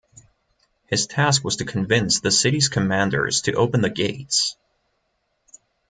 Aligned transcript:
His 0.87 1.05
task 1.05 1.43
was 1.43 1.57
to 1.57 1.63
convince 1.65 2.21
the 2.21 2.31
city's 2.31 2.69
commanders 2.69 3.41
to 3.41 3.53
open 3.53 3.81
the 3.81 3.89
gates. 3.91 4.57